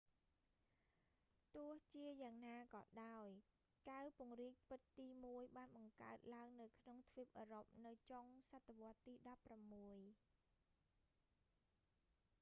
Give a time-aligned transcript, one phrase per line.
[1.53, 3.27] ទោះជាយ៉ាងណាក៏ដោយ
[3.89, 9.99] កែវពង្រីកពិតទីមួយបានបង្កើតឡើងនៅក្នុងទ្វីបអឺរ៉ុបនៅចុងសតវត្សទី16